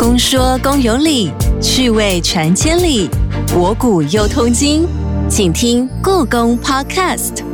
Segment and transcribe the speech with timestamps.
[0.00, 3.06] 公说公有理，趣味传千里，
[3.52, 4.88] 博古又通今，
[5.28, 7.44] 请听故宫 Podcast。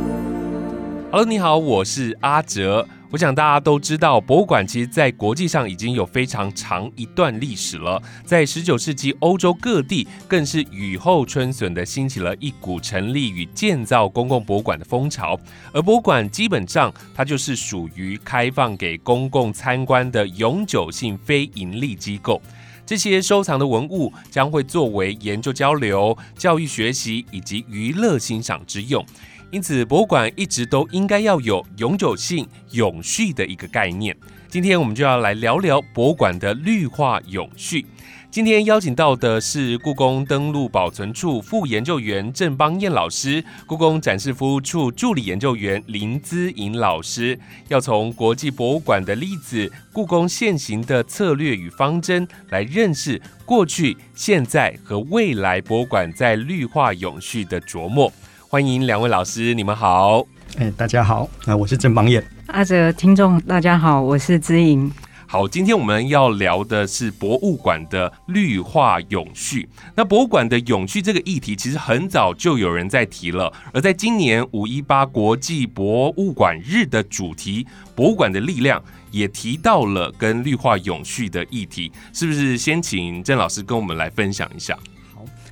[1.11, 2.87] Hello，你好，我是阿哲。
[3.09, 8.01] 我想大家都知道，博物馆其实在国际上已经有非常长一段历史了。
[8.25, 15.39] 在十九世纪，欧洲各地更是雨后春笋的兴起了一股成立与建造公共博物馆的风潮。
[15.71, 22.41] 而博物馆基本上它就是属于开放给公共参观的永久性非盈利机构。
[22.85, 29.05] 这些收藏的文物将会作为研究交流、教育学习以及娱乐欣赏之用。
[29.49, 34.15] 因此，博物馆一直都应该要有永久性、永续的一个概念。
[34.49, 37.85] 今天我们就要来聊聊博物馆的绿化永续。
[38.29, 58.11] 今天邀请到的是故宫登录保存处副研究员郑邦彦老师，故宫展示服务处助理研究员林姿颖老师，要从国际博物馆的例子、故宫现行的策略与方针来认识过去、现在和未来博物馆在绿化永续的琢磨。
[58.49, 60.25] 欢迎两位老师，你们好。
[60.57, 62.23] 哎，大家好，啊，我是郑邦彦。
[62.45, 64.89] 阿哲，听众大家好，我是知莹。
[65.25, 69.67] 好，今天我们要聊的是博物馆的绿化永续。
[69.95, 73.51] 那博物馆的永续这个议题，其实很早就有人在提了。
[73.73, 78.81] 而在今年五一八国际博物馆日的主题“博物馆的力量”，
[79.11, 81.91] 也提到了跟绿化永续的议题。
[82.13, 84.79] 是不是先请郑老师跟我们来分享一下？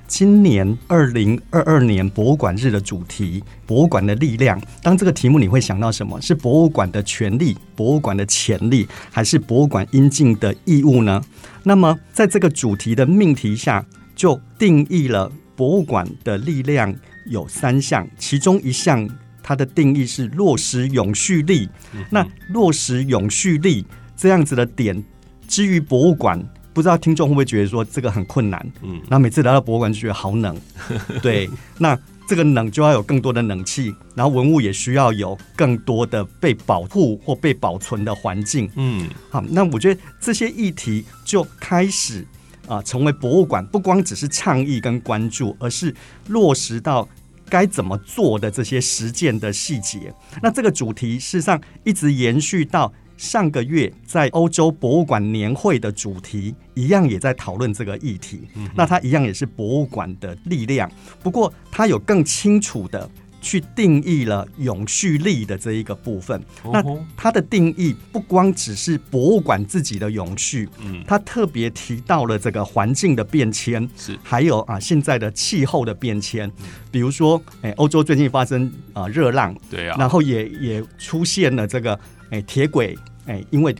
[0.06, 4.60] 今年二零二二年博物馆日的主题“博物馆的力量”。
[4.80, 6.20] 当这个题目，你会想到什么？
[6.20, 11.20] 是博物馆的权利、博物馆的潜力，还是博物馆应尽的义务呢？
[11.64, 13.84] 那么，在这个主题的命题下，
[14.14, 16.94] 就定义了博物馆的力量
[17.26, 19.08] 有三项，其中一项
[19.42, 21.68] 它的定义是落实永续力。
[22.10, 23.84] 那落实永续力
[24.16, 25.02] 这样子的点，
[25.48, 26.40] 至于博物馆。
[26.76, 28.70] 不知道听众会不会觉得说这个很困难？
[28.82, 30.54] 嗯，那每次来到博物馆就觉得好冷。
[31.22, 38.70] 对，那这个冷就要有更多的冷气，然后文物也需要有更多的被保护或被保存的环境。
[38.76, 42.26] 嗯，好，那我觉得这些议题就开始
[42.68, 45.94] 啊，成为博物馆不光只是倡议跟关注，而是
[46.28, 47.08] 落实到
[47.48, 50.12] 该怎么做的这些实践的细节。
[50.42, 52.92] 那这个主题事实上一直延续到。
[53.16, 58.42] 上个月在欧洲博物馆年会的主题一样也在讨论这个议题，
[58.74, 60.90] 那它一样也是博物馆的力量。
[61.22, 63.08] 不过它有更清楚的
[63.40, 66.42] 去定义了永续力的这一个部分。
[66.72, 66.82] 那
[67.16, 74.18] 它的定义不光只是博物馆自己的永续，嗯，它特别提到了这个环境的变迁，是。
[74.22, 76.50] 还有啊现在的气候的变迁，
[76.90, 81.98] 比如说哎欧洲最近发生啊热浪，对啊，然后也也出现了这个。
[82.30, 83.74] 哎，铁轨哎，因为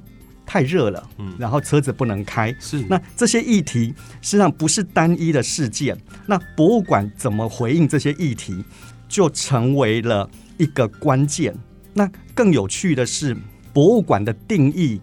[0.44, 3.92] 太热了，嗯，然后车子不能开，是那这些议题
[4.22, 5.96] 实际上不是单一的事件，
[6.26, 8.64] 那博物馆怎么回应这些议题，
[9.08, 11.52] 就成为了一个关键。
[11.92, 13.36] 那更有趣的是，
[13.72, 15.00] 博物馆的定义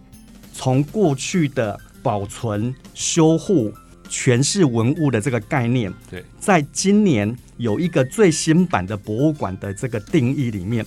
[0.54, 3.74] 从过去的保存、修护、
[4.08, 10.86] 诠释文物的这个概念，对，在今年有一个最新版的博物馆的这个定义里面。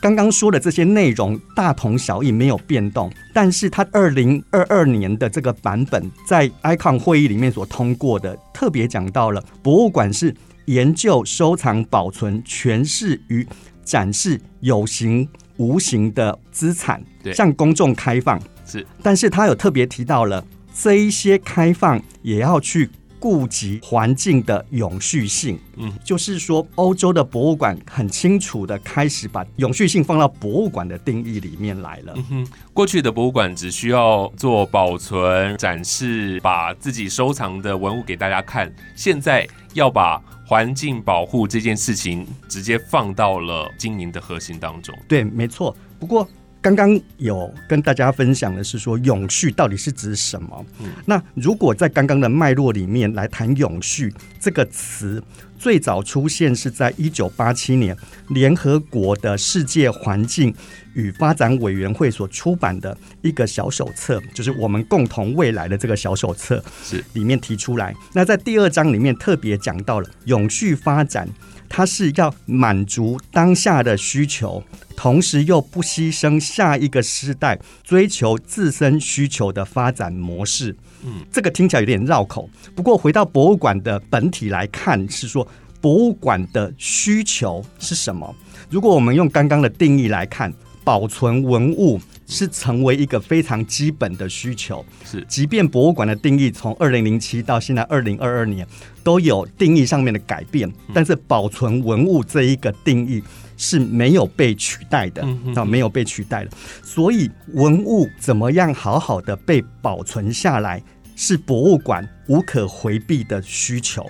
[0.00, 3.10] 刚刚说的这些内容大同小异，没有变动。
[3.32, 10.34] 但是它二零二二年的这个版本，在 ICON 会议里面所通过的，特别讲到了博物馆是
[10.66, 13.46] 研究、收藏、保存、诠释与
[13.84, 17.02] 展示有形、无形的资产，
[17.34, 18.40] 向公众开放。
[18.64, 22.90] 是，但是他有特别提到了这一些开放也要去。
[23.18, 32.12] 顾及环境的永续性，嗯，就是说，欧洲的博物馆很清楚的开始把永续性放到博物馆的定义里面来了。
[32.16, 44.96] 嗯哼，过去的博物馆只需要做保存、展示，把自己收藏的文物给大家看，现在要把环境保护这件事情直接放到了经营的核心当中。
[45.08, 45.76] 对，没错。
[45.98, 46.28] 不过。
[46.66, 50.66] 刚刚有跟大家分享的是说永续到底是指什么？
[50.80, 55.22] 嗯那如果在刚刚的脉络里面来谈永续这个词，
[55.56, 57.96] 最早出现是在一九八七年
[58.30, 60.52] 联合国的世界环境
[60.94, 67.94] 与发展委员会所出版的一个小手册，就是我们共同未来的这个小手册是里面提出来。
[68.12, 71.28] 那在第二章里面特别讲到了永续发展。
[71.68, 74.62] 它是要满足当下的需求，
[74.96, 80.74] 同时又不牺牲下一个时代追求自身需求的发展模式。
[81.04, 82.48] 嗯，这个听起来有点绕口。
[82.74, 85.46] 不过回到博物馆的本体来看，是说
[85.80, 88.34] 博物馆的需求是什么？
[88.70, 90.52] 如果我们用刚刚的定义来看，
[90.82, 94.84] 保存文物、是成为一个非常基本的需求。
[95.04, 98.66] 是即便博物馆的定义从二零零七到现在二零二二年
[99.04, 103.22] 都有定义上面的改变，但是保存文物这一个定义
[103.56, 106.50] 是没有被取代的啊，没有被取代的。
[106.82, 110.82] 所以文物怎么样好好的被保存下来，
[111.14, 114.06] 是博物馆无可回避的需求。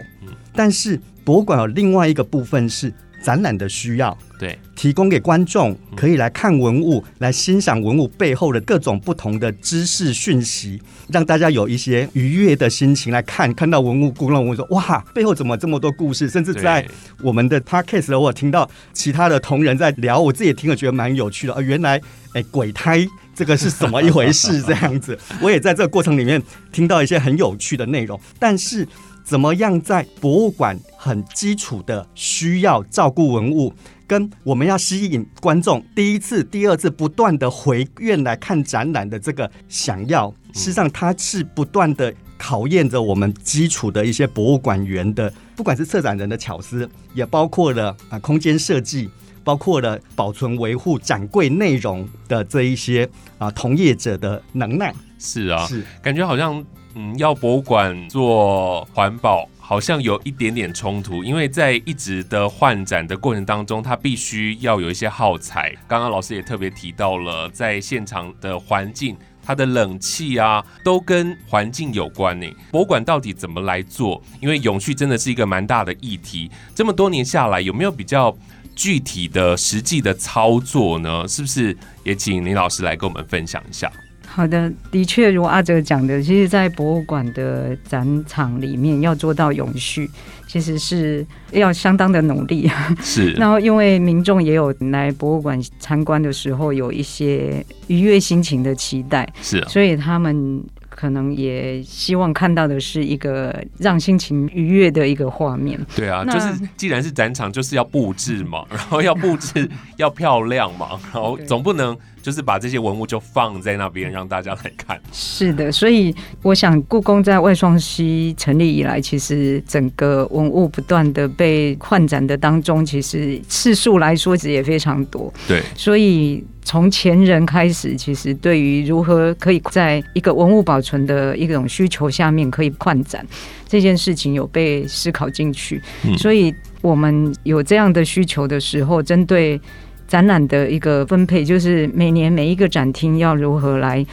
[0.52, 13.52] 但是博物馆有另外一个部分是展览的需要，对，提供给观众可以来看文物，来欣赏文物背后的各种不同的知识讯息，让大家有一些愉悦的心情来看。
[13.54, 16.86] 看到文物，故弄文物说：“哇，背后怎么这么多故事？”甚至在
[17.22, 21.54] 我们的 podcast 我有听到其他的同仁在聊，我自己也听了觉得蛮有趣的。
[21.54, 22.00] 啊，原来
[22.34, 24.60] 哎，鬼胎这个是怎么一回事？
[24.60, 28.20] 这样子， 我也在这个过程里面听到一些很有趣的内容。
[28.38, 28.86] 但是，
[29.24, 33.72] 怎么样在博物馆很基础的需要照顾文物，
[34.06, 49.08] 跟我们要吸引观众第一次、第二次不断的回院来看展览的这个想要，事实上它是不断的考验着我们基础的一些博物馆员的，不管是策展人的巧思，也包括了啊空间设计。
[49.46, 53.08] 包括了保存、维护展柜内容的这一些
[53.38, 56.64] 啊同业者的能耐，是啊，是感觉好像
[56.96, 59.48] 嗯，要博物馆做环保。
[59.68, 65.74] 好像有一点点冲突，因为在一直的换展的过程当中，它必须要有一些耗材。
[65.88, 72.46] 刚刚老师也特别提到了，在现场的环境，它的冷气啊，都跟环境有关呢。
[72.70, 74.22] 博物馆到底怎么来做？
[74.40, 76.48] 因为永续真的是一个蛮大的议题。
[76.72, 78.38] 这么多年下来，有没有比较
[78.76, 81.26] 具体的、实际的操作呢？
[81.26, 83.90] 是不是也请林老师来跟我们分享一下？
[84.26, 90.10] 好的，的确如阿哲讲的，其实，在博物馆的展场里面要做到永续，
[90.46, 92.70] 其实是要相当的努力。
[93.00, 105.78] 是， 然后，因为民众也有来博物馆参观的时候有一些愉悦心情的期待，是啊，所以他们可能也希望看到的是一个让心情愉悦的一个画面。
[105.94, 111.96] 对啊，就是既然是展场，就是要布置嘛，然后要布置 要漂亮嘛，然后总不能
[112.26, 115.00] 就是把这些文物就放在那边让大家来看。
[115.12, 116.12] 是的，所以
[116.42, 125.32] 我想，故宫在外双溪成立以来，其实整个文物不断的被换展的当中，其实次数来说也非常多。
[125.46, 133.24] 对，所以从前人开始，其实对于如何可以在一个文物保存的一种需求下面可以扩展
[133.68, 135.80] 这件事情，有被思考进去。
[136.04, 136.52] 嗯所以
[136.82, 139.60] 我们有这样的需求的时候，针对
[140.06, 144.04] 展览的一个分配，就是每年每一个展厅要如何来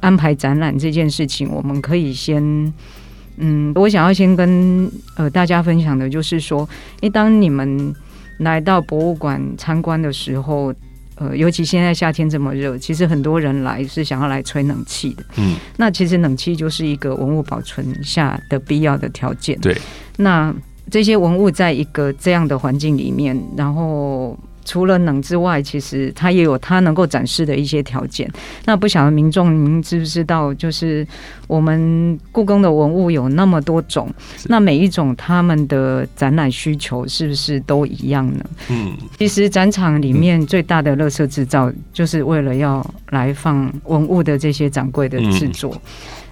[0.00, 2.72] 安排展览这件事情，我们可以先。
[3.42, 6.68] 嗯，我想要先跟呃大家分享的就是说，
[7.00, 7.94] 因为当你们
[8.40, 10.74] 来到博物馆参观的时候，
[11.14, 15.24] 呃，尤其现在夏天这么热，其实很多人来是想要来吹冷气的。
[15.36, 19.58] 嗯，那其实冷气就是一个文物保存下的必要的条件。
[19.60, 19.74] 对，
[20.18, 20.54] 那
[20.90, 24.38] 这些文物在一个这样的环境里面，然后
[24.70, 28.30] 除了冷之外，其实它也有它能够展示的一些条件。
[28.66, 31.04] 那不晓得民众您知不知道，就是
[31.48, 34.08] 我们故宫的文物有那么多种，
[34.44, 38.44] 那每一种他们的展览需求是不是都一样呢？
[38.68, 45.76] 嗯，其实展场里面最大的垃圾制造，就是为了要来放文物的这些展柜的制作。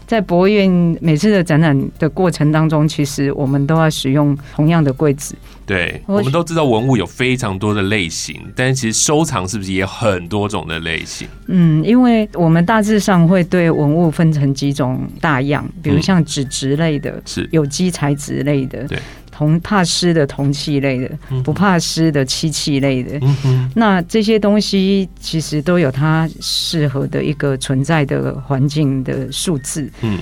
[0.09, 0.69] 在博物院
[1.03, 5.37] 每次的展览的过程当中，其实我们都要使用同样的柜子。
[5.67, 11.29] 对，我我们都知道文物有非常多的类型，但其实收藏是不是也有很多种的类型？
[11.49, 18.99] 嗯，因为我们大致上会对文物分成几种大样，比如嗯像纸质类的、是，有机材质类的对、
[19.39, 23.21] 铜怕湿的铜器类的、嗯不怕湿的漆器类的。
[23.45, 30.19] 嗯，那这些东西其实都有它适合的一个存在的环境的数字，嗯，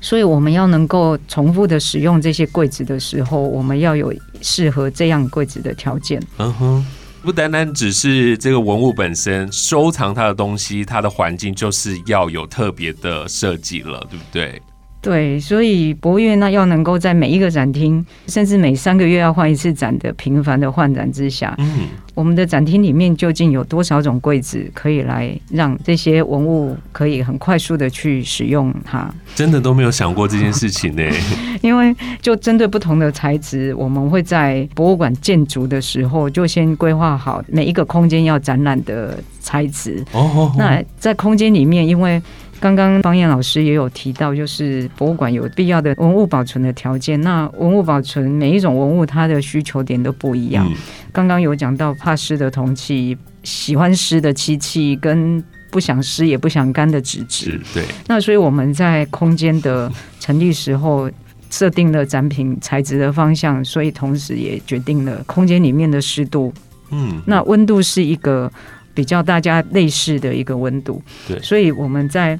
[0.00, 4.10] 所以我们要能够重复的使用这些柜子的时候，我们要有
[4.40, 6.18] 适合这样柜子的条件。
[6.38, 6.86] 嗯哼。
[7.22, 14.62] 不单单只是这个文物本身，收藏它的东西，它的环境就是要有特别的设计了，对不对？
[15.06, 29.08] 对，所以博物院呢要能够在每一个展厅，甚至每三个月要换一次展的频繁的换展之下，嗯，我们的展厅里面究竟有多少种柜子可以来让这些文物可以很快速的去使用它？
[29.36, 31.02] 真的都没有想过这件事情呢。
[31.62, 40.04] 因为就针对不同的材质，我们会在博物馆建筑的时候就先规划好每一个空间要展览的材质。
[40.12, 42.20] 哦哦，那在空间里面，因为
[42.60, 47.20] 刚刚方燕老师也有提到，就是博物馆有必要的文物保存的条件。
[47.20, 50.66] 那文物保存每一种文物它的需求点都不一样。
[50.68, 50.74] 嗯
[51.12, 55.42] 刚刚有讲到怕湿的铜器、喜欢湿的漆器跟。
[55.68, 57.60] 不想湿也不想干的纸质。
[57.74, 61.10] 对，那所以我们在空间的成立时候
[61.50, 66.50] 设定了展品材质的方向，所以同时也决定了空间里面的湿度。
[66.92, 68.50] 嗯，那温度是一个
[68.96, 71.00] 比较大家类似的一个温度。
[71.28, 72.36] 对所以我们在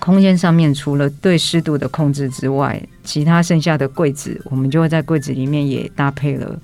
[0.00, 6.60] 空间上面除了对湿度的控制之外，其他剩下的柜子，我们就会在柜子里面也搭配了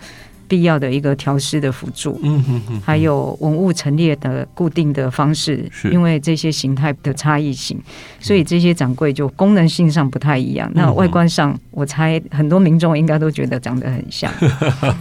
[0.49, 2.19] 必要的一个调试的辅助。
[2.23, 7.81] 嗯哼哼，还有文物陈列的固定的方式是，因为这些形态的差异性，
[8.21, 10.71] 所以这些展柜就功能性上不太一样。
[10.75, 14.33] 那外观上，我猜很多民众应该都觉得长得很像。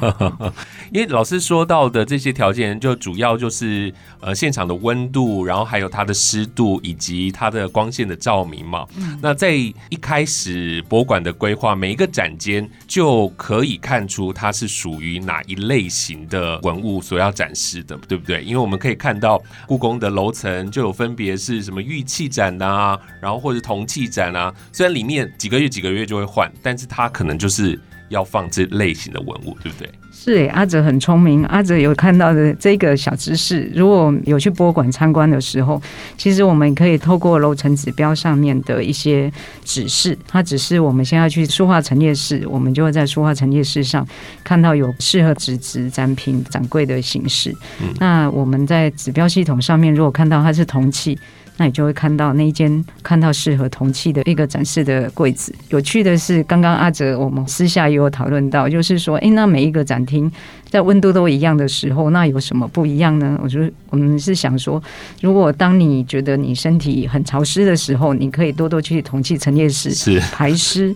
[0.91, 8.85] 因为老师说到的这些条件，就主要就是呃现场的温度，然后还有它的湿度以及它的光线的照明嘛。
[9.21, 18.43] 那在一开始博物馆的规划，每一个展间就可以看出它是属于哪哪一类型的文物所要展示的，对不对？
[18.43, 29.89] 因为我们可以看到故宫的楼层就有分别是什么玉器展呐，然后或者铜器展啊，虽然里面几个月几个月就会换，但是它可能就是要放这类型的文物，对不对？
[30.15, 31.43] 是诶，阿哲很聪明。
[31.47, 35.81] 阿哲有看到的这个小知识，如果有去博物馆参观的时候，
[36.17, 39.29] 其实我们可以透过楼层指标上面的一些
[39.65, 44.07] 指示，它只是我们先要去书画陈列室，我们就会在书画陈列室上
[44.45, 47.53] 看到有适合纸质展品展柜的形式。
[47.99, 51.19] 那我们在指标系统上面，如果看到它是铜器。
[51.57, 55.53] 那你就会看到那一间看到适合铜器的一个展示的柜子。
[55.69, 60.31] 有趣的是，刚刚阿哲我们私下也有讨论到，就是说，诶，那每一个展厅
[60.69, 63.39] 在温度都一样的时候，那有什么不一样呢？
[63.43, 64.81] 我觉得我们是想说，
[65.21, 70.91] 如果当你觉得你身体很潮湿的时候，你可以多多去铜器陈列室是排湿；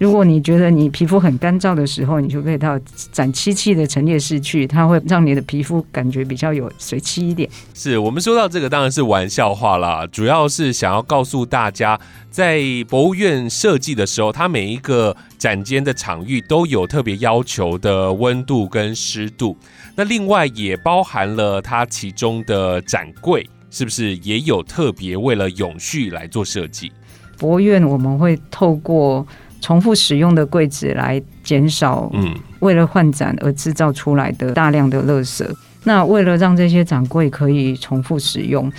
[0.00, 2.78] 如果你觉得你皮肤很干燥的时候，你就可以到
[3.12, 7.48] 展漆器的陈列室去，它会让你的皮肤感觉比较有水汽一点。
[7.72, 11.98] 是我们说到这个当然是玩笑话啦，主要是想要告诉大家，
[12.30, 19.56] 在博物院设计的时候，它每一个展间的场域都有特别要求的温度跟湿度，
[19.96, 26.90] 那另外也包含了它其中的展柜，是不是也有特别为了永续来做设计？
[27.38, 29.26] 博物院我们会透过
[29.60, 35.46] 重复使用的柜子来减少嗯，为了换展而制造出来的大量的垃圾。
[35.84, 38.70] 那为了让这些展柜可以重复使用，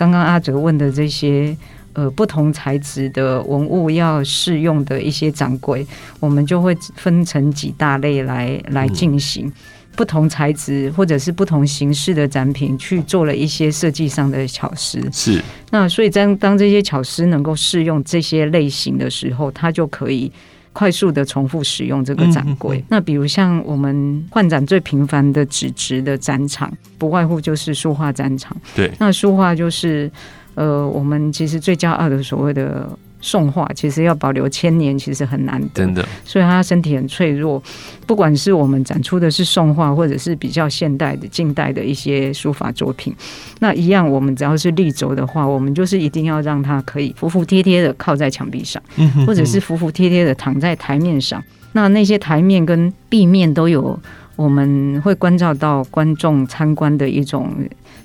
[0.00, 1.54] 刚刚阿哲问的这些
[1.92, 5.86] 呃不同材质的文物要适用的一些展柜，
[6.20, 9.52] 我们就会分成几大类来来进行。
[9.96, 14.98] 不同材质或者是不同形式的展品，去做了一些设计上的巧思。
[15.12, 20.32] 是那所以当当这些巧思能够适用这些类型的时候，它就可以
[20.72, 22.84] 快速的重复使用这个展柜。
[22.88, 28.56] 那比如像我们换展最频繁的纸质的展场，不外乎就是书画展场。
[28.74, 30.10] 对，那书画就是
[30.54, 32.88] 呃，我们其实最骄傲的所谓的。
[33.20, 35.84] 宋画其实要保留千年，其实很难得。
[35.84, 37.62] 真的所以他身体很脆弱。
[38.06, 43.14] 不管是我们展出的是宋画，或者是比较现代的、近代的一些书法作品，
[43.60, 48.82] 那一样，我们只要是立轴的话，我们就是一定要让它可以服服帖帖的靠在墙壁上，
[49.26, 51.42] 或者是服服帖帖的躺在台面上。
[51.72, 53.96] 那那些台面跟壁面都有，
[54.34, 57.54] 我们会关照到观众参观的一种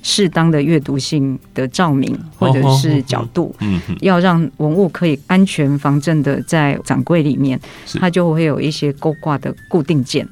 [0.08, 3.54] 适当的阅读性的照明或者是角度。
[3.60, 7.60] 嗯，要让文物可以安全防震的在展柜里面，
[8.00, 10.26] 它就会有一些勾挂的固定件。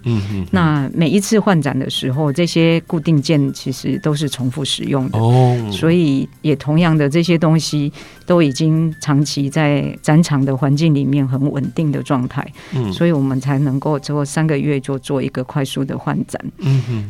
[0.51, 5.17] 那每一次换展的时候，这些固定件其实都是重复使用的。
[5.17, 7.91] 哦，所以，也同样的这些东西
[8.27, 16.39] 都已经长期在展场的环境里面很稳定的状态，嗯所以我们才能够之后三个月就做一个快速的换展。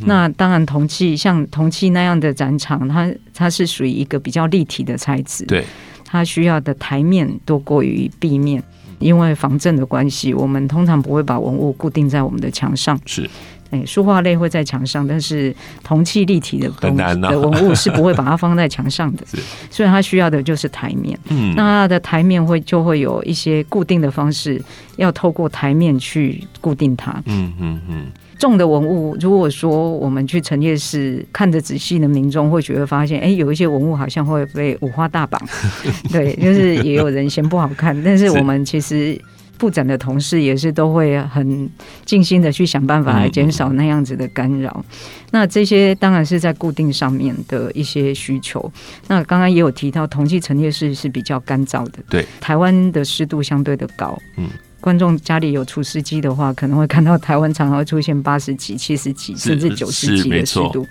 [0.05, 5.63] 那当然，铜器像铜器那样的展场，它它是属于一个比较立体的材质，对，
[6.05, 8.63] 它需要的台面多过于壁面。
[8.99, 12.97] 因为防震的关系，我们通常不会把文物固定在我们的墙上。
[13.05, 13.29] 是
[13.69, 19.37] 哎，书画类会在墙上，但是铜器立体的东很难啊的文物是不会把它放在墙上的 是。
[19.69, 21.19] 所以它需要的就是台面。
[21.27, 24.63] 嗯那它的台面会就会有一些固定的方式，
[24.95, 27.11] 要透过台面去固定它。
[27.25, 35.41] 嗯嗯嗯，重的文物，如果说我们去陈列室看得仔细的民众会觉得发现，哎，有一些文物好像会被五花大绑，
[36.11, 39.19] 对，就是也有人嫌不好看，但是是我们其实。
[39.55, 41.69] 布展的同事也是都会很
[42.03, 44.83] 尽心的去想办法来减少那样子的干扰。
[45.31, 48.69] 那这些当然是在固定上面的一些需求。
[49.07, 54.49] 那刚刚也有提到，同济陈列室是比较干燥的，对，台湾的湿度相对的高，嗯。
[54.83, 60.85] 观众家里有除湿机的话，可能会看到台湾常常会出现八十几、七十几，甚至九十几的湿度。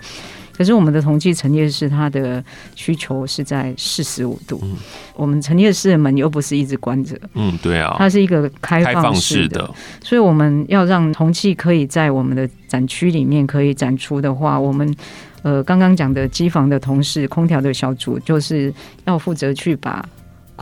[0.51, 4.75] 可是我们的同济陈列室它的需求是在四十五度，嗯。
[5.15, 14.91] 我们陈列室的门又不是一直关着，嗯，对啊，它是一个开开放放式的，式的，所以我们要让铜器可以在我们的展区里面可以展出的话，我们
[15.43, 18.73] 呃刚刚讲的机房的同事、空调的小组，就是
[19.05, 20.03] 要负责去把。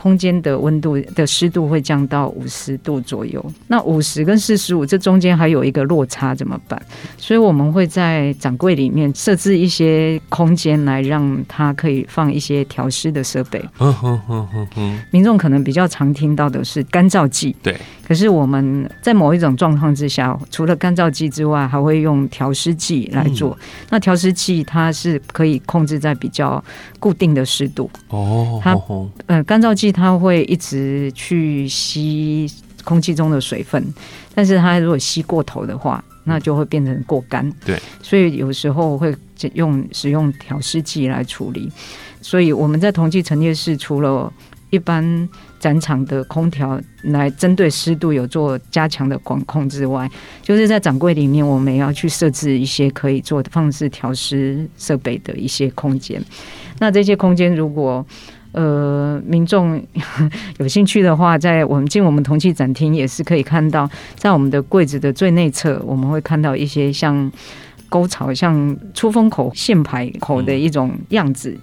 [0.02, 6.82] 空间的温度的湿度会降到五十度左右，那五十跟四十五这中间还有一个落差怎么办？
[7.16, 13.64] 所以我们会在展柜里面设置一些空间来让它可以放一些调湿的设备。
[13.78, 17.76] 嗯哼哼哼哼，民众可能比较常听到的是干燥剂，对。
[18.06, 23.56] 可是我们在某一种状况之下，除了干燥剂之外，还会用调湿剂来做。
[23.90, 26.62] 那调湿剂它是可以控制在比较
[26.98, 27.90] 固定的湿度。
[28.08, 28.76] 哦，它
[29.26, 32.50] 呃，干燥剂它会一直去吸
[32.84, 33.82] 空气中的水分，
[34.34, 37.48] 但是它如果吸过头的话，那就会变成过干。
[37.64, 39.14] 对，所以有时候会
[39.54, 41.70] 用使用调湿剂来处理。
[42.20, 44.32] 所以我们在同济陈列室除了
[44.70, 45.28] 一般
[45.62, 50.10] 展场的空调来针对湿度有做加强的管控之外，
[50.42, 56.20] 就是在展柜里面，我们也要去设置一些可以做放置调湿设备的一些空间。
[56.80, 58.04] 那这些空间如果
[58.50, 59.80] 呃，民众
[60.58, 67.30] 有兴趣的话，在我们进我们铜器展厅也是可以看到，在我们的柜子的最内侧，我们会看到一些像
[67.92, 71.54] 沟槽、像出风口、线排口的一种样子。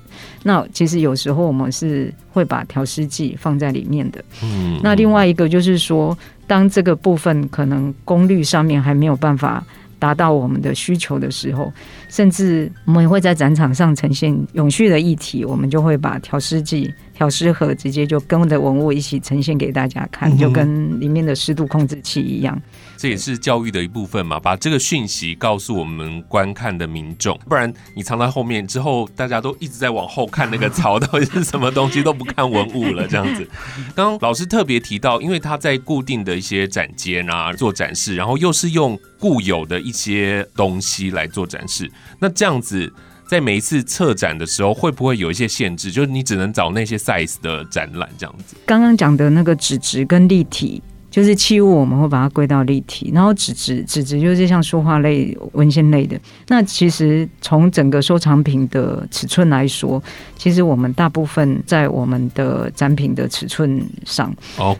[0.44, 4.24] 那其实有时候我们是会把调湿剂放在里面的。
[4.44, 9.66] 嗯那另外一个就是说，当这个部分可能功率上面还没有办法
[9.98, 11.74] 达到我们的需求的时候，
[12.10, 22.58] 甚至我们也会在展场上呈现永续的议题，我们就会把调湿剂、调湿盒直接就跟着文物一起呈现给大家看，嗯就跟里面的湿度控制器一样。
[22.96, 33.46] 这也是教育的一部分嘛，把这个讯息告诉我们观看的民众，不然你藏在后面之后，大家都一直在往后看那个槽到底是什么东西，都不看文物了，这样子。
[33.94, 42.94] 刚刚老师特别提到，因为他在固定的一些展间啊做展示，然后又是用固有的一些东西来做展示，那这样子。
[43.30, 45.92] 在每一次策展的时候，会不会有一些限制？
[45.92, 48.56] 就是你只能找那些 size 的展览这样子。
[48.66, 50.82] 刚刚讲的那个纸质跟立体。
[51.12, 56.16] 就是器物，我们会把它归到立体，然后纸质，纸质就是像书画类、文献类的。
[56.50, 60.02] 那其实从整个收藏品的尺寸来说，
[60.38, 64.32] 其实我们大部分在我们的展品的尺寸上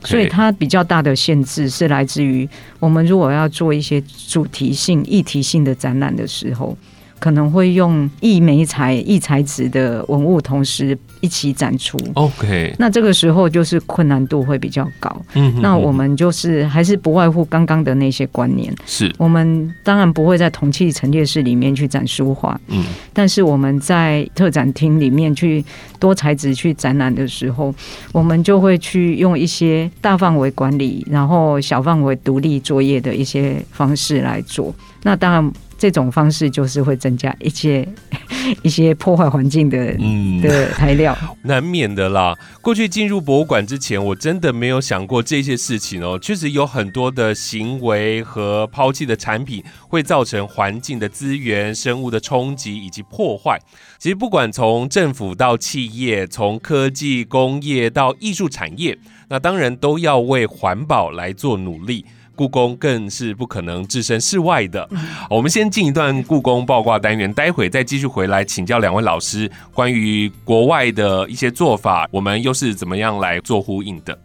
[0.04, 2.48] 所以它比较大的限制是来自于
[2.80, 6.78] 我们如果要做一些主题性、议题性的展览的时候，
[7.20, 11.98] 可能会用异媒材、异材质的文物同时一起展出。
[12.14, 15.22] OK，那这个时候就是困难度会比较高。
[15.34, 18.74] 嗯哼那我们就是还是不外乎刚刚的那些观念。
[18.86, 25.64] 是我们当然不会在铜器陈列室里面去展书画，嗯但是我们在特展厅里面去
[26.00, 27.74] 多材质去展览的时候，
[28.14, 34.74] 我们就会去用一些大范围管理，然后小范围独立作业的一些方式来做。
[35.04, 37.88] 那当然，这种方式就是会增加一些
[38.62, 41.18] 一些破坏环境的嗯的材料。
[41.44, 42.36] 难免的啦。
[42.62, 46.20] 过去进入博物馆之前，我真的没有想过这些事情哦。
[46.22, 53.58] 确实有很多的行为和抛弃的产品会造成环境的资源、生物的冲击以及破坏。
[53.98, 58.98] 其实不管从政府到企业，从科技、工业到艺术产业，
[59.30, 62.06] 那当然都要为环保来做努力。
[62.40, 64.88] 故宫更是不可能置身事外的。
[65.30, 74.18] 我们先进一段故宫爆卦单元，待会再继续回来请教两位老师关于国外的一些做法，我们又是怎么样来做呼应的？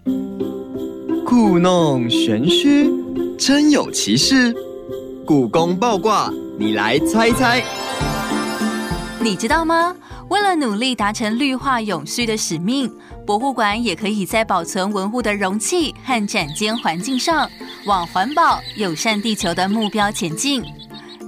[1.26, 2.88] 故弄玄虚，
[3.36, 4.54] 真有其事。
[5.26, 7.60] 故宫爆卦，你来猜猜。
[9.20, 9.92] 你知道吗？
[10.34, 12.92] 为了努力达成绿化永续的使命，
[13.24, 17.48] 博物馆也可以在保存文物的容器和展间环境上，
[17.86, 20.60] 往环保、友善地球的目标前进。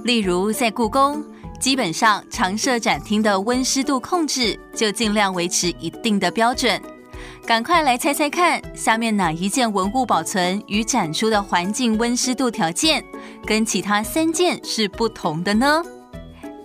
[0.03, 1.23] 例如，在故宫，
[1.57, 6.77] 基本上常设展厅的温湿度控制就尽量维持一定的标准。
[7.45, 13.01] 赶快来猜猜看，下面哪一件文物保存与展出的环境温湿度条件
[13.45, 15.81] 跟其他三件是不同的呢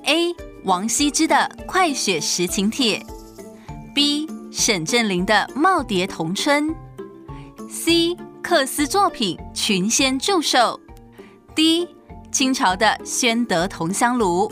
[0.07, 0.35] ？A.
[0.65, 1.35] 王羲之的
[1.67, 2.99] 《快雪时晴帖》
[3.93, 4.29] ，B.
[4.53, 6.69] 沈振林的《耄耋同春》
[7.69, 8.17] ，C.
[8.41, 10.79] 克斯作品《群仙祝寿》
[11.57, 11.89] ，D.
[12.31, 14.49] 清朝的《宣德同香炉》。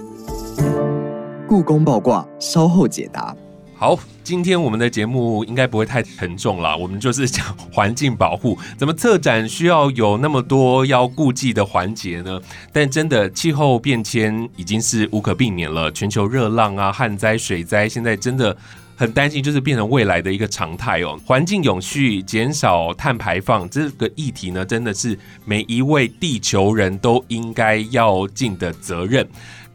[1.47, 3.37] 故宫爆卦，稍后解答。
[3.77, 3.97] 好，
[4.31, 8.57] 今天我们的节目应该不会太沉重了，我们就是讲环境保护。
[8.79, 12.41] 怎么策展需要有那么多要顾忌的环节呢？
[12.73, 18.57] 但真的气候变迁已经是无可避免了，全球热浪啊、旱灾、水灾，现在真的。
[19.01, 21.19] 很担心，就是变成未来的一个常态哦。
[21.25, 29.27] 环境永续、减少碳排放这个议题呢，真的是每一位地球人都应该要尽的责任。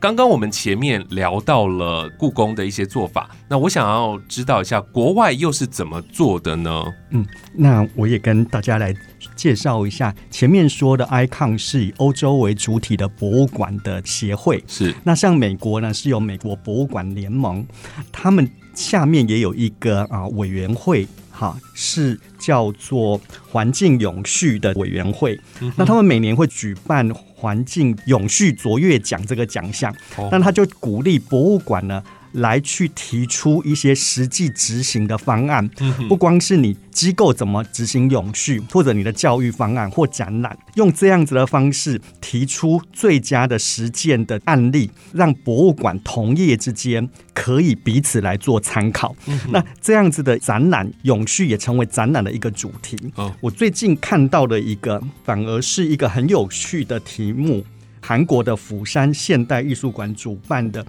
[0.06, 6.86] 刚刚我们前面聊到了故宫的一些做法，那我想要知道一下，国外又是怎么做的呢？
[7.10, 8.94] 嗯，那我也跟大家来
[9.36, 10.14] 介绍一下。
[10.30, 17.66] 前面说的 ICON 是以欧洲为主体的博物馆的协会，是那像美国呢，是有美国博物馆联盟，
[18.12, 18.48] 他们。
[18.76, 23.18] 下面也有一个啊委员会，哈，是叫做
[23.50, 25.40] 环境永续的委员会。
[25.78, 29.94] 那他们每年会举办环境永续卓越奖这个奖项，
[30.32, 32.02] 那他就鼓励博物馆呢。
[32.36, 35.68] 来去提出一些实际执行的方案，
[36.08, 49.16] 不光是你机构怎么执行永续，或者你的教育方案或展览，用这样子的方式提出最佳的实践的案例，让博物馆同业之间可以彼此来做参考。
[49.50, 52.98] 那这样子的展览永续也成为展览的一个主题。
[53.40, 57.64] 我最近看到的一个，反而是一个很有趣的题目，
[58.02, 60.86] 韩国的釜山现代艺术馆主办的。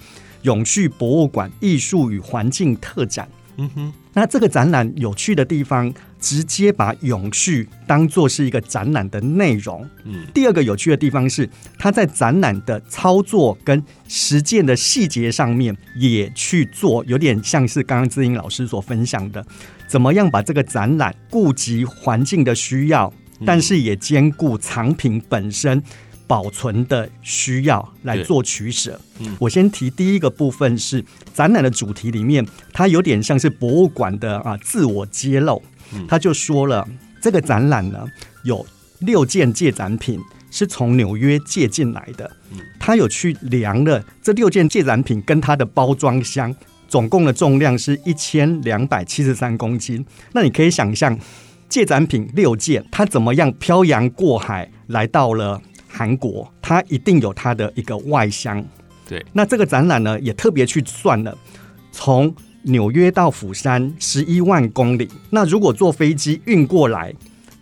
[0.47, 9.85] 永续博物馆艺术与环境特展，嗯哼，那这个展览有趣的地方，直接把永续当做是一个展览的内容。
[10.05, 19.45] 嗯，第二个有趣的地方是，它在展览的操作跟实践的细节上面也去做，有点像是刚刚志英老师所分享的，
[19.89, 23.13] 怎么样把这个展览顾及环境的需要，
[23.45, 25.83] 但是也兼顾藏品本身。
[26.27, 29.01] 保存的需要来做取舍。
[29.39, 35.62] 我先提第一个部分是展览的主题里面，它有点像是博物馆的啊自我揭露。
[36.09, 36.87] 他就说了，
[37.23, 38.05] 这个展览呢
[38.45, 38.67] 有
[38.99, 42.29] 六件借展品是从纽约借进来的。
[42.81, 46.55] 他有去量了这六件借展品跟它的包装箱，
[46.89, 50.05] 总共的重量是一千两百七十三公斤。
[50.33, 51.17] 那你可以想象，
[51.69, 55.62] 借展品六件，它怎么样漂洋过海来到了。
[55.97, 58.63] 韩国，它一定有它的一个外箱。
[59.09, 61.35] 对，那这个展览呢，也特别去算了，
[61.91, 67.15] 从纽约到釜山十一万公里，那如果坐飞机运过来，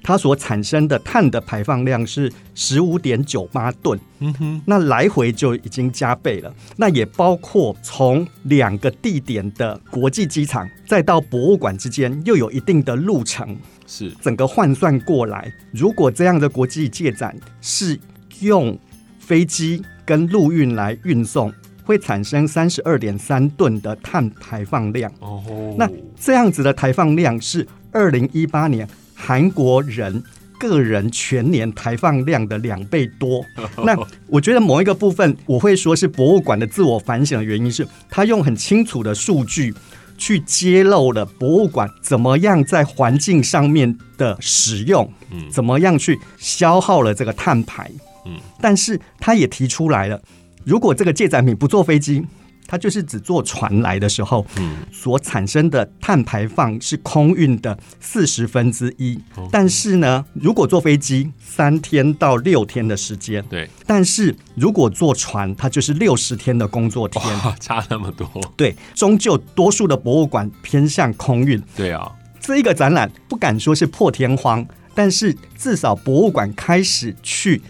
[0.03, 4.01] 它所产生的碳的排放量是十五点九八吨。
[4.19, 6.53] 嗯哼，那来回就已经加倍了。
[6.77, 13.57] 那也包括从两个地点的国际机场再到博物馆之间，又有一定的路程。
[13.87, 18.01] 是，整个换算过来，如果这样的国际借展是。
[18.41, 18.79] 用
[19.19, 21.53] 飞机跟陆运来运送，
[21.85, 25.11] 会产生三十二点三吨的碳排放量。
[25.21, 30.23] 哦，那这样子的排放量是二零一八年韩国人
[30.59, 33.45] 个人全年排放量的两倍多。
[33.85, 39.75] 那我觉得某一个部分，我会说是博物馆的自我反省的原因是，他用很清楚的数据
[40.17, 47.91] 去揭露了博物馆怎么样在环境上面的使用，嗯，怎么样去消耗了这个碳排。
[48.27, 50.21] 嗯，但是他也提出来了，
[50.65, 52.25] 如果这个借载品不坐飞机，
[52.67, 59.21] 它就是只坐船来的时候，嗯，所产生的碳排放是空运的四十分之一。
[59.53, 67.23] 但是呢，如果坐飞机，三天到六天的时间，对；但是如果坐船，它就是六十天的工作天，
[67.61, 68.27] 差那么多。
[68.57, 71.63] 对，终究多数的博物馆偏向空运。
[71.77, 72.11] 对啊，
[72.41, 77.61] 这一个展览不敢说是破天荒，但是至少博物馆开始去。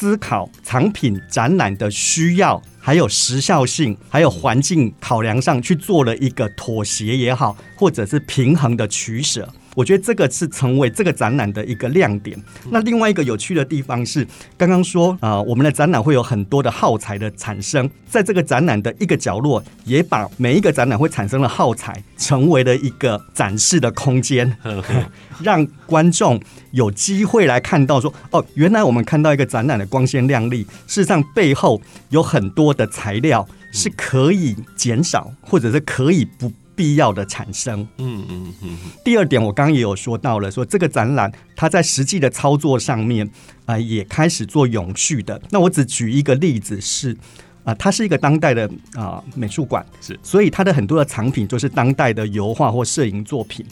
[0.00, 9.46] 思考藏品展览的需要，还有时效性，还有环境考量上去做了一个妥协也好，或者是平衡的取舍。
[9.74, 12.38] 我觉得这个是成为这个展览的一个亮点。
[12.70, 24.56] 那另外一个有趣的地方是，刚刚说啊，我们的展览会有很多的耗材的产生，在这个展览的一个角落，也把每一个展览会产生的耗材成为了一个展示的空间，
[25.42, 26.40] 让观众
[26.72, 31.80] 有机会来看到说，哦，原来我们看到一个展览的光鲜亮丽，事实上背后
[32.10, 36.52] 有很多的材料是可以减少，或者是可以不。
[36.74, 38.76] 必要的产生，嗯嗯嗯。
[39.04, 43.30] 第二点，我刚刚也有说到了，说这个展览它在实际的操作上面
[43.66, 45.40] 啊，也开始做永续的。
[45.50, 47.16] 那我只举一个例子是
[47.64, 53.64] 啊，它是一个当代的啊美术馆，是，所以它的很多的藏品就是当代的油画或摄影作品，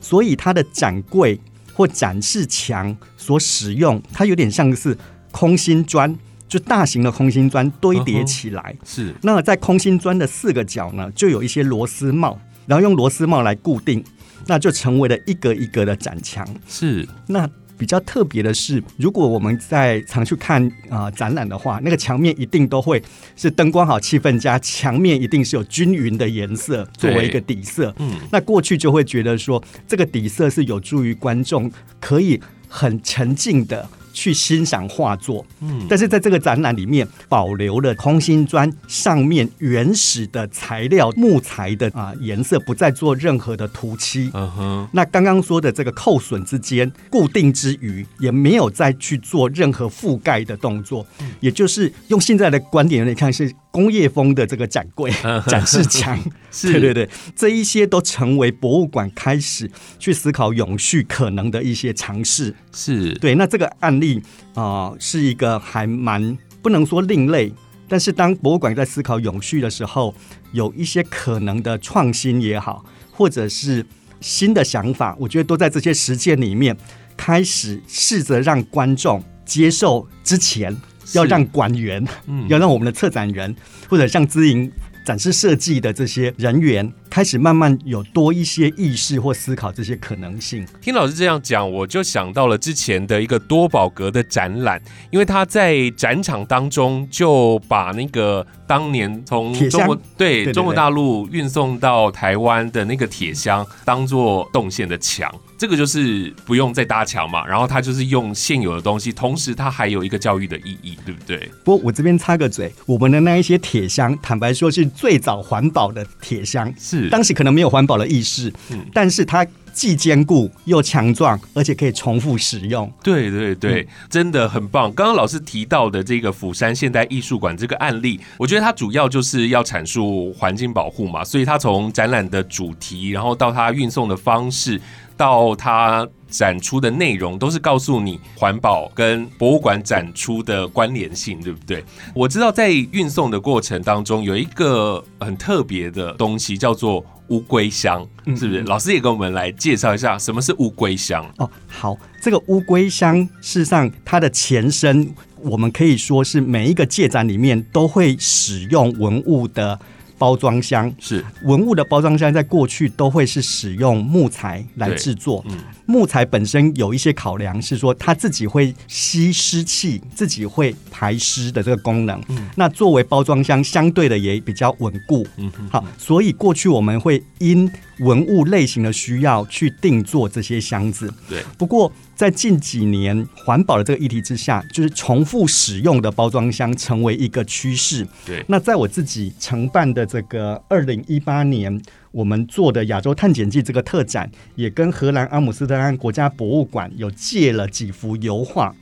[0.00, 1.38] 所以它的展柜
[1.72, 4.96] 或展示墙所使用，它有点像是
[5.30, 6.16] 空心砖。
[6.48, 9.12] 就大型的空心砖堆叠起来，是。
[9.22, 14.04] 那在空心砖的四个角呢，就有一些螺丝帽，然后用螺丝帽来固定，
[14.46, 16.46] 那就成为了一格一格的展墙。
[16.68, 17.48] 是那
[17.78, 23.02] 比较特别的是，如果我们在常去看啊、展览的话，那个墙面一定都会
[23.36, 27.94] 是灯光好、气氛佳，墙面一定是有均匀的颜色作为一个底色。
[27.98, 35.44] 嗯，那过去就会觉得说，这个底色是有助于观众可以很沉静的去欣赏画作。
[35.60, 44.30] 嗯但是在这个展览里面，保留了空心砖上面原始的材料木材的啊颜色，不再做任何的涂漆。
[44.32, 51.06] 嗯哼，那刚刚说的这个扣损之间固定之余，也没有再去做任何覆盖的动作，
[51.40, 55.12] 也就是用现在的观点来看，是工业风的这个展柜、
[55.46, 56.18] 展示墙。
[56.50, 62.54] 是对对对，这一些都成为博物馆开始去思考永续可能的一些尝试。
[62.72, 64.22] 是，对，那这个案例
[64.54, 67.52] 啊、呃是一个还蛮不能说另类，
[67.86, 70.14] 但是当博物馆在思考永续的时候，
[70.52, 73.84] 有一些可能的创新也好，或者是
[74.22, 76.74] 新的想法，我觉得都在这些实践里面
[77.18, 80.78] 开始试着让观众接受之前，是
[81.14, 83.54] 要让馆员，嗯要让我们的策展人
[83.88, 84.70] 或者像资营
[85.04, 90.66] 展示设计的这些人员，开始慢慢有多一些意识或思考这些可能性。
[90.80, 111.50] 听老师这样讲，我就想到了之前的一个多宝格的展览，因为他在展场当中就把那个当年从中国对中国大陆运送到台湾的那个铁箱当做动线的墙，这个就是不用再搭墙嘛，然后它就是用现有的东西，同时它还有一个教育的意义，对不对？
[111.64, 117.08] 不过我这边插个嘴，我们的那一些铁箱，坦白说是最早环保的铁箱，是。
[117.08, 118.84] 当时可能没有环保的意识，嗯。
[118.92, 119.46] 但是它
[119.76, 122.90] 既坚固又强壮，而且可以重复使用。
[123.02, 124.90] 对对对，嗯真的很棒。
[124.94, 134.80] 刚刚老师提到的这个釜山现代艺术馆这个案例，我觉得它主要就是要阐述环境保护嘛，所以它从展览的主题，然后到它运送的方式，
[135.14, 141.84] 到它展出的内容，都是告诉你环保跟博物馆展出的关联性，对不对？
[142.14, 148.62] 我知道在运送的过程当中，有一个很特别的东西叫做乌龟箱，嗯是不是？
[148.62, 151.24] 老师也跟我们来介绍一下什么是乌龟箱。
[151.38, 159.78] 哦，好，这个乌龟箱事实上它的前身，我们可以说是每一个借展里面都会使用文物的
[160.18, 160.92] 包装箱。
[160.98, 172.20] 是，文物的包装箱在过去都会是使用木材来制作，嗯木材本身有一些考量，是说它自己会吸湿气，自己会排湿的这个功能。
[172.28, 175.26] 嗯那作为包装箱，相对的也比较稳固。
[175.36, 177.70] 嗯哼好，所以过去我们会因
[178.00, 181.12] 文物类型的需要去定做这些箱子。
[181.28, 188.06] 对，不过在近几年环保的这个议题之下，就是重复使用的包装箱成为一个趋势。
[188.24, 191.80] 对，那在我自己承办的这个二零一八年，
[192.16, 198.74] 我们做的亚洲探险记这个特展，也跟荷兰阿姆斯特丹国家博物馆有借了几幅油画，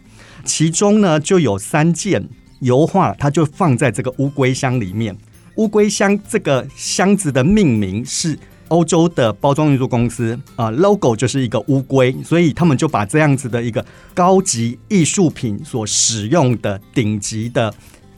[0.45, 2.25] 其中呢就有三件
[2.61, 5.17] 油画，它就放在这个乌龟箱里面。
[5.57, 17.75] 乌龟箱这个箱子的命名是欧洲的包装运输公司啊、l o g o 就是一个乌龟，所以他们就把这样子的一个高级艺术品所使用的顶级的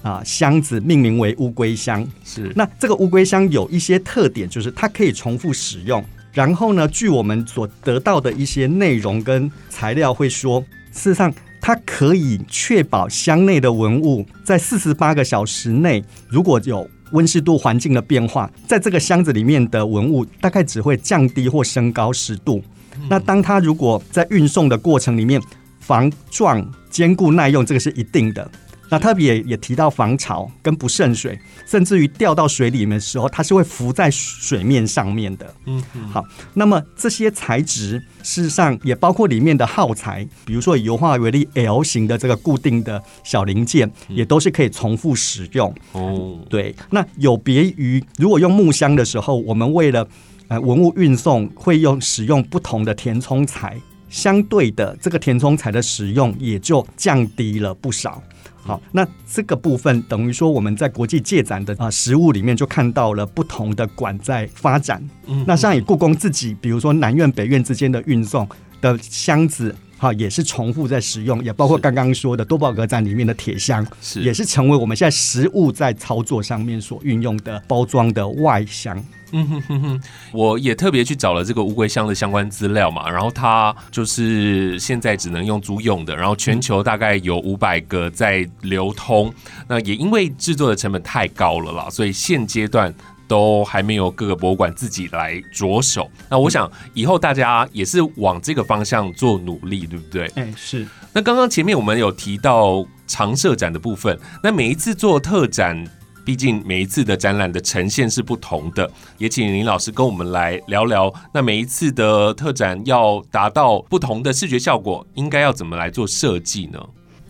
[0.06, 2.06] 啊、箱子命名为乌龟箱。
[2.24, 6.02] 是那这个乌龟箱有一些特点，就是它可以重复使用。
[6.32, 10.60] 然后呢，据我们所得到的一些内容跟材料会说，
[10.92, 22.62] 事实上它可以确保箱内的文物在四十八个小时内，如果有温湿度环境的变化，在这个箱子里面的文物大概只会降低或升高十度。
[23.08, 25.42] 那当它如果在运送的过程里面
[25.80, 28.48] 防撞、坚固、耐用，这个是一定的。
[28.88, 35.54] 那特别也提到防潮跟不渗水，甚至于掉到水里面的时候，它是会浮在水面上面的。
[35.66, 45.74] 嗯嗯好，那么这些材质事实上也包括里面的耗材，比如说以油画为例，L 型的这个固定的小零件，也都是可以重复使用。
[45.92, 50.06] 哦，对，那有别于如果用木箱的时候，我们为了
[50.48, 53.76] 呃文物运送会用使用不同的填充材，
[54.08, 58.22] 相对的这个填充材的使用也就降低了不少。
[58.62, 65.02] 好，那这个部分等于说我们在国际借展的啊、实物里面就看到了不同的馆在发展。
[65.26, 68.48] 嗯那像以故宫自己，比如说南院北院之间的运送
[68.80, 69.74] 的箱子。
[69.98, 79.02] 哈，也是重复在使用，也包括刚刚说的多宝格展里面的铁箱，是也是成为我们现在实物在操作上面所运用的包装的外箱。
[79.32, 80.00] 嗯哼哼哼，
[80.32, 89.32] 我也特别去找了这个乌龟箱的相关资料嘛，然后它就是现在只能用租用的，然后全球大概有五百个在流通，
[89.68, 92.94] 那也因为制作的成本太高了啦，所以现阶段。
[93.28, 96.08] 都还没有各个博物馆自己来着手。
[96.28, 100.30] 那我想以后大家也是往这个方向做努力，对不对？
[100.36, 100.86] 哎，是。
[101.12, 105.84] 那刚刚前面我们有提到常设展的部分，那每一次做特展。
[106.26, 111.10] 毕竟每一次的展览的呈现是不同的，也请林老师跟我们来聊聊。
[111.32, 116.80] 那每一次的特展要达到不同的视觉效果，应该要怎么来做设计呢？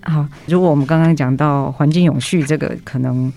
[0.00, 3.30] 好，如果我们刚刚讲到环境永续这个，可能。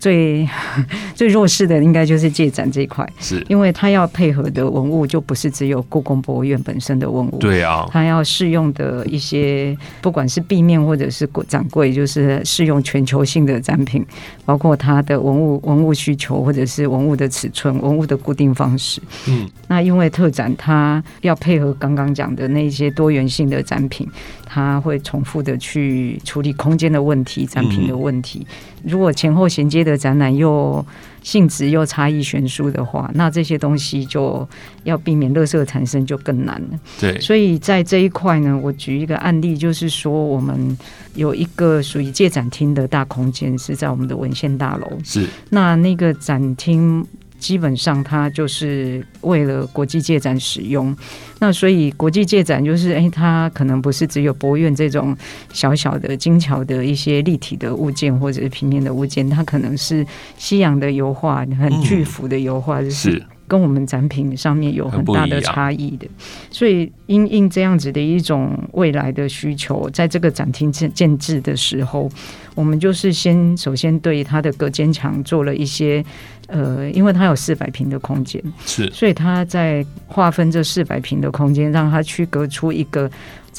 [0.00, 0.48] 最
[1.14, 14.04] 最弱势的应该就是借展这一块，是因为它要配合的文物就不是只有故宫博物院本身的文物，对啊，它要适用的一些不管是壁面或者是展柜，就是适用全球性的展品，
[14.44, 19.00] 包括它的文物文物需求或者是文物的尺寸、文物的固定方式。
[19.28, 24.08] 嗯，那因为特展它要配合刚刚讲的那些多元性的展品。
[24.52, 28.44] 他会重复的去处理空间的问题、展品的问题。
[28.82, 30.84] 如果前后衔接的展览又
[31.22, 34.48] 性质又差异悬殊的话，那这些东西就
[34.82, 36.80] 要避免垃圾产生就更难了。
[36.98, 40.76] 对，所以在这一块呢，我举一个案例，就是说我们
[41.14, 44.90] 有一个属于借展厅的大空间，是在我们的文献大楼。
[45.04, 47.06] 是，那那个展厅。
[47.40, 50.96] 基本上，它就是为了国际借展使用。
[51.40, 55.16] 那所以，国际借展就是，哎，它可能不是只有博物院这种
[55.52, 63.20] 小小的、精巧的一些立体的物件或者是平面的物件，它可能是西洋的油画，很巨幅的油画，就是
[63.50, 66.06] 跟我们展品上面有很大的差异的。
[66.52, 72.08] 所以，因应这样子的一种未来的需求，在这个展厅建建制的时候，
[72.54, 76.04] 我们就是先首先对它的隔间墙做了一些。
[76.52, 83.08] 呃，因为它有四百平的空间，是，所以它在划分这四百平的空间，让它区隔出一个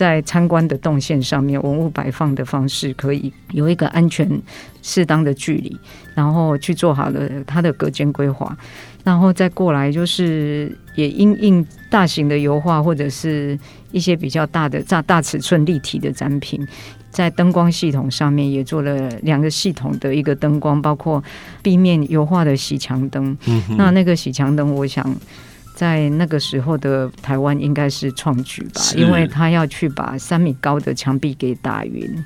[0.01, 4.27] 在参观的动线上面文物摆放的方式，可以有一个安全
[4.81, 5.77] 适当的距离，
[6.15, 8.57] 然后去做好了它的隔间规划，
[9.03, 13.55] 然后再过来就是也因应大型的油画或者是
[13.91, 16.67] 一些比较大的大大尺寸立体的展品。
[17.11, 21.23] 在灯光系统上面也做了两个系统的一个灯光，包括
[21.61, 23.37] 壁面油画的洗墙灯。
[23.77, 25.05] 那那个洗墙灯，我想
[25.73, 32.23] 在那个时候的台湾应该是创举吧，因为他要去把三米高的墙壁给打匀。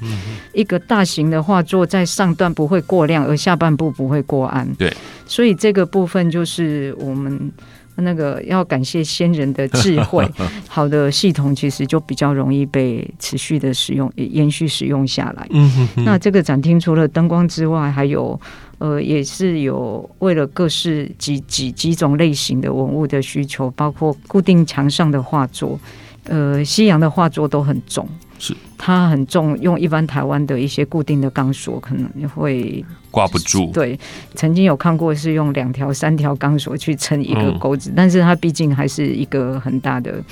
[0.54, 4.68] 一个大型的画作在上段不会过亮，而下半部不会过暗。
[4.76, 4.92] 对，
[5.26, 7.52] 所以这个部分就是我们。
[7.98, 10.30] 那个要感谢先人的智慧，
[10.68, 15.48] 好的系统其实就比较容易被持续的使用、延续使用下来。
[15.52, 18.40] 嗯，那这个展厅除了灯光之外，还有
[18.78, 25.80] 呃，也是有为了各式几几几种类型的文物的需求，包括固定墙上的画作，
[26.26, 28.08] 呃，西洋的画作都很重。
[28.46, 33.72] 是它很重，用一般台湾的一些固定的钢索可能会挂不住。
[33.74, 34.00] 对，
[34.36, 40.24] 曾经有看过是用两条、三条钢索去撑一个钩子，但是它毕竟还是一个很大的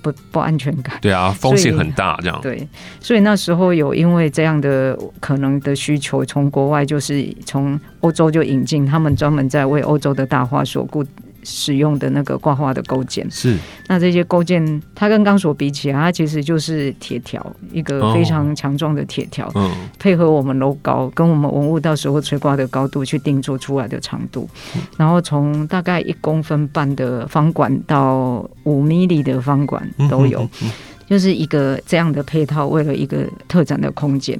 [0.00, 0.96] 不不安全感。
[1.00, 2.38] 对啊，风险很大，这样。
[2.40, 2.68] 对，
[3.00, 11.04] 所以那时候有因为这样的可能的需求，从国外就是从欧洲就引进，他们专门在为欧洲的大花所固。
[11.48, 13.56] 使用的那个挂画的勾件是，
[13.86, 24.46] 那这些勾件它跟钢索比起来，它其实就是铁条，一个非常强壮的铁条，嗯，配合我们楼高跟我们文物到时候垂挂的高度去定做出来的长度，
[24.98, 30.46] 然后从大概一公分半的方管到五米里的方管都有。
[31.08, 34.38] 就是一个这样的配套，为了一个特展的空间，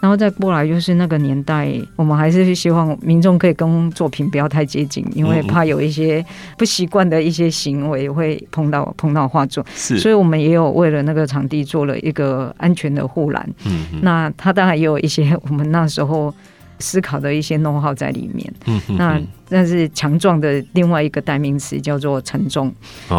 [0.00, 6.24] 然后再过来就是那个年代，我们还是希望民众可以跟作品不要太接近，因为怕有一些
[6.56, 16.34] 不习惯的一些行为会碰到碰到画作，是，所以我们也有为了那个场地做了一个安全的护栏，嗯，那它当然也有一些我们那时候。
[16.78, 18.52] 思考的一些弄号在里面，
[18.98, 22.72] 那但是强壮的另外一个代名词叫做沉重，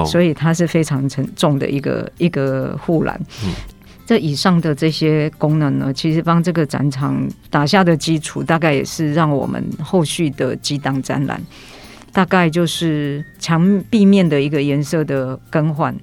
[0.06, 3.20] 所以它是非常沉重的一个一个护栏。
[4.06, 11.42] 这以上的这些功能呢，其实帮这个展场打下的基础，大概也是让我们后续的几档展览，
[12.14, 15.96] 大概就是墙壁面的一个颜色的更换，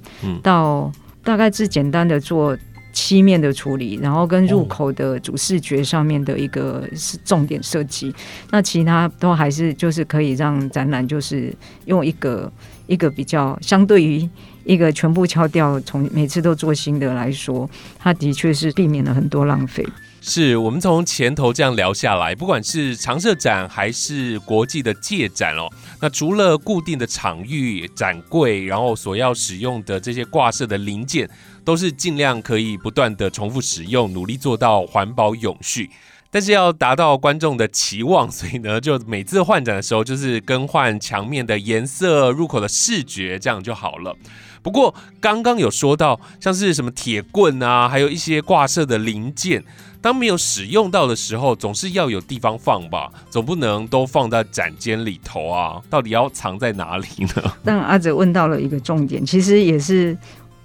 [0.42, 2.56] 到大概是简单的做。
[2.94, 8.14] 漆面的处理，然后跟入口的主视觉上面的一个是重点设计，
[8.50, 11.54] 那其他都还是就是可以让展览就是
[11.86, 12.50] 用一个
[12.86, 14.26] 一个比较相对于
[14.64, 17.68] 一个全部敲掉，从每次都做新的来说，
[17.98, 19.84] 它的确是避免了很多浪费。
[20.26, 25.68] 是我们从前头这样聊下来，不管是常设展还是国际的借展哦，
[26.00, 31.28] 那除了固定的场域展柜，然后所要使用的这些挂设的零件。
[31.64, 35.90] 都是尽量可以不断的重复使用，努力做到环保永续。
[36.30, 44.16] 但是要达到观众的期望，所以呢，就每次换展的时候，就是更换墙面的颜色、入口的视觉，这样就好了。
[44.60, 49.62] 不过刚刚有说到，像是什么铁棍啊，还有一些挂设的零件，
[50.00, 55.80] 当没有使用到的时候，总是要有地方放吧，总不能都放在展间里头啊？
[55.88, 57.06] 到底要藏在哪里
[57.36, 57.52] 呢？
[57.62, 60.16] 但阿哲问到了一个重点，其实也是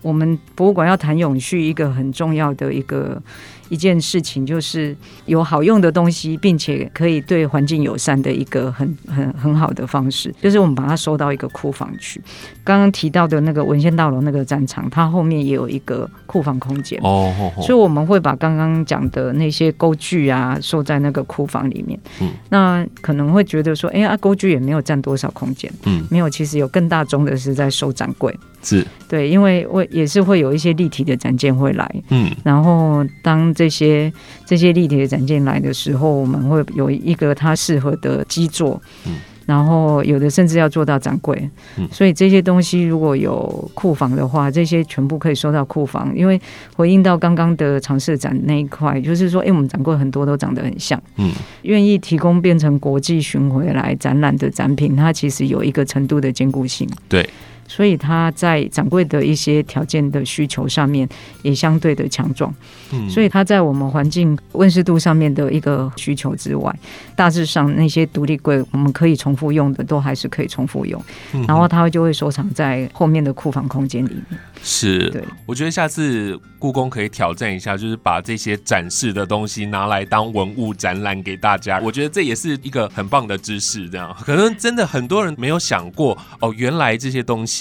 [0.02, 3.22] 我们博物馆要谈永续一个很重要的一个。
[3.70, 4.98] 一件事情就是
[5.28, 12.20] 有好用的东西，并且可以对环境友善的一个很很很好的方式，就是我们把它收到一个库房去。
[12.64, 17.32] 刚刚提到的那个文献大楼那个展场，它后面也有一个库房空间哦，
[17.62, 22.00] 所以我们会把刚刚讲的那些钩具啊收在那个库房里面。
[22.22, 25.72] 嗯，那可能会觉得说，哎呀，钩具也没有占多少空间。
[25.86, 28.36] 嗯，没有，其实有更大宗的是在收展柜。
[28.62, 28.86] 是。
[29.08, 31.90] 对，因为我也是会有一些立体的展件会来。
[32.10, 34.12] 嗯，然后当这些
[34.46, 39.16] 这些立体的展件来的时候，我们会有一个它适合的基座，嗯，
[39.48, 46.16] 然后有的甚至要做到展柜，嗯，所以这些东西如果有库房的话，这些全部可以收到库房。
[46.16, 46.40] 因为
[46.76, 51.32] 回应到刚刚的尝试展那一块，就是说，哎，我们展柜很多都长得很像，嗯，
[51.64, 57.28] 愿意提供变成国际巡回来展览的展品，它其实有一个程度的坚固性，对。
[57.70, 61.08] 所以它在掌柜的一些条件的需求上面
[61.44, 62.52] 也相对的强壮，
[62.92, 66.76] 嗯，所以它在我们环境温湿度上面的一个需求之外，
[67.16, 71.00] 大致上那些独立柜我们可以重复用的都还是可以重复用，
[71.48, 74.40] 然后它就会收藏在后面的库房空间里面。
[74.62, 81.80] 是，对，我觉得下次故宫可以挑战一下，就是把这些展示的东西拿来当文物展览给大家。
[81.82, 87.59] 我觉得这也是一个很棒的知识，这样可能真的很多人没有想过哦，原来这些东西。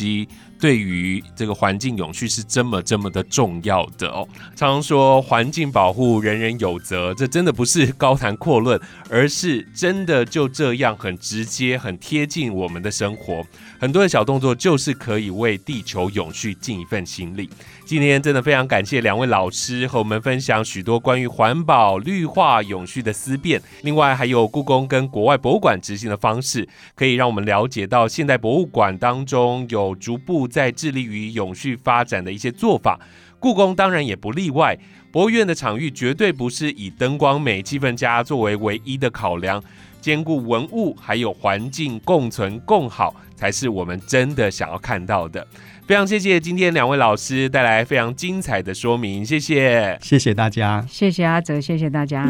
[0.60, 4.28] 对于这个环境永续是这么这么的重要的哦。
[4.56, 13.44] 常说环境保护人人有责，这真的不是高谈阔论，而是真的就这样很直接、很贴近我们的生活。
[13.78, 17.48] 很多的小动作就是可以为地球永续尽一份心力。
[17.88, 23.58] 今天真的非常感谢两位老师和我们分享许多关于环保、绿化、永续的思辨。
[23.80, 33.00] 另外还有故宫跟国外博物馆执行的方式，可以让我们了解到现代博物馆当中有逐步在致力于永续发展的一些做法。
[33.40, 34.78] 故宫当然也不例外。
[35.10, 39.64] 博物院的场域绝对不是以灯光美、气氛佳作为唯一的考量，
[40.00, 45.46] 兼顾文物还有环境共存共好，才是我们真的想要看到的。
[45.86, 52.28] 非常谢谢今天两位老师带来非常精彩的说明，谢谢，谢谢大家，谢谢阿哲，谢谢大家。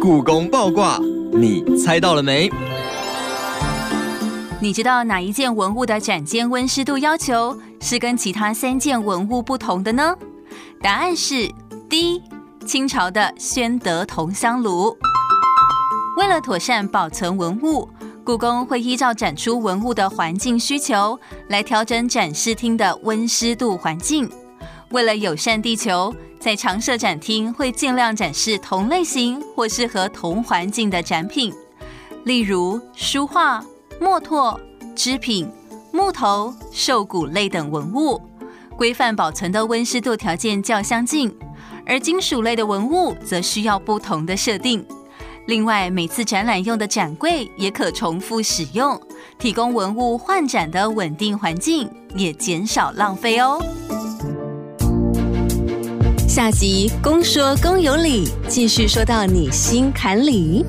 [0.00, 0.98] 故宫爆卦，
[1.32, 2.50] 你猜到了没？
[4.58, 10.14] 你知道哪一件文物的展间温湿度要求是跟其他三件文物不同的呢？
[10.80, 11.50] 答案是
[11.90, 12.22] D，
[12.64, 14.96] 清朝的宣德铜香炉。
[16.16, 17.88] 为了妥善保存文物。
[18.24, 24.28] 故宫会依照展出文物的环境需求来调整展示厅的温湿度环境。
[24.90, 31.54] 为了友善地球，在常设展厅会尽量展示同类型或适合同环境的展品，
[32.24, 33.64] 例如书画、
[34.00, 34.58] 墨拓、
[34.96, 35.48] 织品、
[35.92, 38.20] 木头、兽骨类等文物，
[38.76, 41.32] 规范保存的温湿度条件较相近。
[41.86, 44.84] 而金属类的文物则需要不同的设定。
[45.46, 49.00] 另外，每次展览用的展柜也可重复使用，
[49.38, 53.62] 提供文物换展的稳定环境，也减少浪费哦。
[56.28, 60.64] 下集公说公有理，继续说到你心坎里。